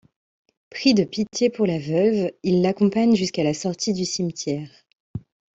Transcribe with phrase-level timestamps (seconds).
[0.71, 4.83] Pris de pitié pour la veuve, il l'accompagne jusqu'à la sortie du cimetière.